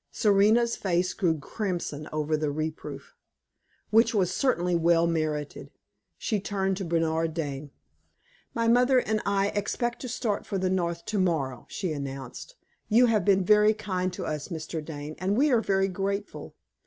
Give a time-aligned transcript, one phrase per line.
[0.11, 3.13] Serena's face grew crimson over the reproof,
[3.91, 5.69] which was certainly well merited.
[6.17, 7.69] She turned to Bernard Dane.
[8.55, 12.55] "My mother and I expect to start for the North to morrow," she announced.
[12.89, 14.83] "You have been very kind to us, Mr.
[14.83, 16.55] Dane, and we are very grateful.